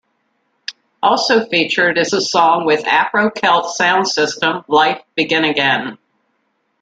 Also 1.03 1.45
featured 1.45 1.99
is 1.99 2.11
a 2.11 2.21
song 2.21 2.65
with 2.65 2.87
Afro 2.87 3.29
Celt 3.29 3.69
Sound 3.75 4.07
System, 4.07 4.65
"Life 4.67 5.03
Begin 5.15 5.45
Again". 5.45 5.99